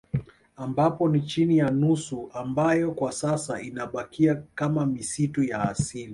Ambapo 0.55 1.09
ni 1.09 1.21
chini 1.21 1.57
ya 1.57 1.71
nusu 1.71 2.29
ambayo 2.33 2.91
kwa 2.91 3.11
sasa 3.11 3.61
inabakia 3.61 4.35
kama 4.55 4.85
misitu 4.85 5.43
ya 5.43 5.69
asili 5.69 6.09